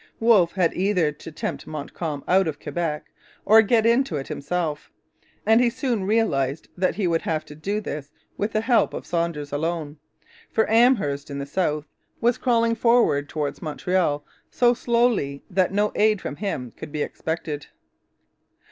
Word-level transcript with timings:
Wolfe 0.19 0.53
had 0.53 0.73
either 0.73 1.11
to 1.11 1.31
tempt 1.31 1.67
Montcalm 1.67 2.23
out 2.27 2.47
of 2.47 2.59
Quebec 2.59 3.05
or 3.45 3.61
get 3.61 3.85
into 3.85 4.15
it 4.17 4.29
himself; 4.29 4.89
and 5.45 5.61
he 5.61 5.69
soon 5.69 6.05
realized 6.05 6.67
that 6.75 6.95
he 6.95 7.05
would 7.05 7.21
have 7.21 7.45
to 7.45 7.53
do 7.53 7.79
this 7.79 8.09
with 8.35 8.51
the 8.51 8.61
help 8.61 8.95
of 8.95 9.05
Saunders 9.05 9.51
alone; 9.51 9.99
for 10.51 10.67
Amherst 10.67 11.29
in 11.29 11.37
the 11.37 11.45
south 11.45 11.85
was 12.19 12.39
crawling 12.39 12.73
forward 12.73 13.29
towards 13.29 13.61
Montreal 13.61 14.25
so 14.49 14.73
slowly 14.73 15.43
that 15.51 15.71
no 15.71 15.91
aid 15.93 16.19
from 16.19 16.37
him 16.37 16.71
could 16.71 16.91
be 16.91 17.03
expected. 17.03 17.67